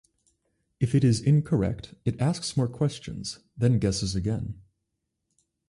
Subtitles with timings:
[0.79, 4.55] If it is incorrect, it asks more questions, then guesses again.